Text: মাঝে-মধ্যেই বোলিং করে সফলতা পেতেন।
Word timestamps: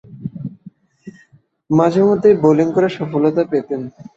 মাঝে-মধ্যেই 1.69 2.35
বোলিং 2.43 2.67
করে 2.71 2.87
সফলতা 2.89 3.43
পেতেন। 3.51 3.81